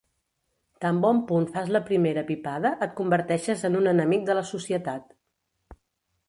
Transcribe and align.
Tan 0.85 1.01
bon 1.01 1.19
punt 1.31 1.45
fas 1.57 1.69
la 1.75 1.81
primera 1.89 2.23
pipada, 2.29 2.71
et 2.87 2.95
converteixes 3.01 3.67
en 3.71 3.79
un 3.83 3.91
enemic 3.93 4.27
de 4.31 4.39
la 4.41 4.45
societat. 4.55 5.15